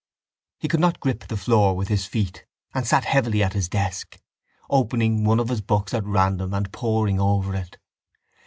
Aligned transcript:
He 0.57 0.67
could 0.67 0.79
not 0.79 0.99
grip 0.99 1.27
the 1.27 1.37
floor 1.37 1.75
with 1.77 1.87
his 1.87 2.07
feet 2.07 2.47
and 2.73 2.87
sat 2.87 3.05
heavily 3.05 3.43
at 3.43 3.53
his 3.53 3.69
desk, 3.69 4.19
opening 4.67 5.23
one 5.25 5.39
of 5.39 5.49
his 5.49 5.61
books 5.61 5.93
at 5.93 6.03
random 6.05 6.55
and 6.55 6.73
poring 6.73 7.19
over 7.19 7.53
it. 7.55 7.77